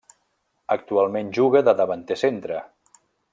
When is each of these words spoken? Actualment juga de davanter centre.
Actualment 0.75 1.29
juga 1.39 1.61
de 1.69 1.75
davanter 1.83 2.19
centre. 2.23 2.63